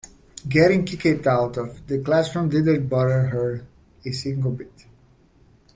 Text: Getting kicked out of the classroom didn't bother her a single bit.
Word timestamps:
Getting 0.49 0.83
kicked 0.83 1.27
out 1.27 1.57
of 1.57 1.85
the 1.85 1.99
classroom 2.01 2.49
didn't 2.49 2.87
bother 2.87 3.27
her 3.27 3.63
a 4.03 4.11
single 4.11 4.49
bit. 4.49 4.73